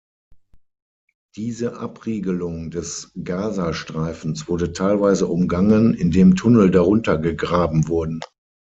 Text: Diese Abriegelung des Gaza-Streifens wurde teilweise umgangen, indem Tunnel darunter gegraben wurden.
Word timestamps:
Diese 1.35 1.77
Abriegelung 1.79 2.71
des 2.71 3.11
Gaza-Streifens 3.23 4.47
wurde 4.47 4.73
teilweise 4.73 5.27
umgangen, 5.27 5.93
indem 5.93 6.35
Tunnel 6.35 6.71
darunter 6.71 7.19
gegraben 7.19 7.87
wurden. 7.87 8.19